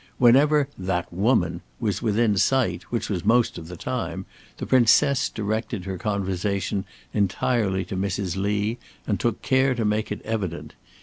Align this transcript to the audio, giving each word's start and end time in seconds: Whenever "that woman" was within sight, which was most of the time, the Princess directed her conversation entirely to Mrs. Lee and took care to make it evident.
Whenever 0.17 0.67
"that 0.79 1.13
woman" 1.13 1.61
was 1.79 2.01
within 2.01 2.35
sight, 2.35 2.81
which 2.89 3.07
was 3.07 3.23
most 3.23 3.59
of 3.59 3.67
the 3.67 3.77
time, 3.77 4.25
the 4.57 4.65
Princess 4.65 5.29
directed 5.29 5.85
her 5.85 5.99
conversation 5.99 6.85
entirely 7.13 7.85
to 7.85 7.95
Mrs. 7.95 8.35
Lee 8.35 8.79
and 9.05 9.19
took 9.19 9.43
care 9.43 9.75
to 9.75 9.85
make 9.85 10.11
it 10.11 10.23
evident. 10.23 10.73